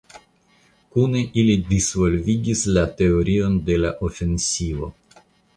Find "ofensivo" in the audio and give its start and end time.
4.09-4.95